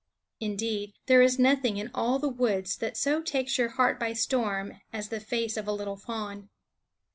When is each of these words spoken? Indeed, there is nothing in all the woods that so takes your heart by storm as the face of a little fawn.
Indeed, 0.39 0.93
there 1.05 1.21
is 1.21 1.37
nothing 1.37 1.77
in 1.77 1.91
all 1.93 2.17
the 2.17 2.27
woods 2.27 2.75
that 2.77 2.97
so 2.97 3.21
takes 3.21 3.59
your 3.59 3.67
heart 3.69 3.99
by 3.99 4.13
storm 4.13 4.81
as 4.91 5.09
the 5.09 5.19
face 5.19 5.57
of 5.57 5.67
a 5.67 5.71
little 5.71 5.95
fawn. 5.95 6.49